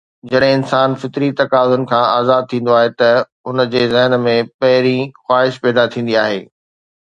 جڏهن 0.29 0.51
انسان 0.59 0.89
فطري 1.01 1.27
تقاضائن 1.41 1.83
کان 1.91 2.01
آزاد 2.21 2.47
ٿيندو 2.53 2.73
آهي 2.77 2.89
ته 3.03 3.11
ان 3.49 3.63
جي 3.75 3.85
ذهن 3.93 4.17
۾ 4.25 4.35
پهرين 4.65 5.05
خواهش 5.23 5.61
پيدا 5.67 5.85
ٿيندي 5.97 6.19
آهي. 6.25 6.43